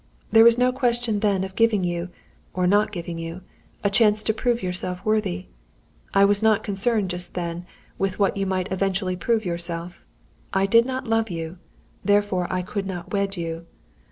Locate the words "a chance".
3.83-4.23